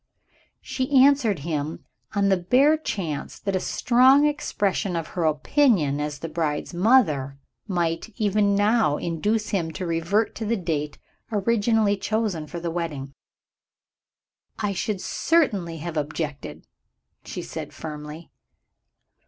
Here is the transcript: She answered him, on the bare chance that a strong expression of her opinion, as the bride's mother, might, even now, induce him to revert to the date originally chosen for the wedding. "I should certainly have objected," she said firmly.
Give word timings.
She 0.61 0.99
answered 1.03 1.37
him, 1.45 1.85
on 2.15 2.29
the 2.29 2.35
bare 2.37 2.75
chance 2.75 3.37
that 3.37 3.55
a 3.55 3.59
strong 3.59 4.25
expression 4.25 4.95
of 4.95 5.09
her 5.09 5.25
opinion, 5.25 5.99
as 5.99 6.17
the 6.17 6.27
bride's 6.27 6.73
mother, 6.73 7.37
might, 7.67 8.11
even 8.17 8.55
now, 8.55 8.97
induce 8.97 9.49
him 9.49 9.69
to 9.73 9.85
revert 9.85 10.33
to 10.37 10.45
the 10.47 10.57
date 10.57 10.97
originally 11.31 11.97
chosen 11.97 12.47
for 12.47 12.59
the 12.59 12.71
wedding. 12.71 13.13
"I 14.57 14.73
should 14.73 15.01
certainly 15.01 15.77
have 15.77 15.97
objected," 15.97 16.65
she 17.23 17.43
said 17.43 17.71
firmly. 17.71 18.31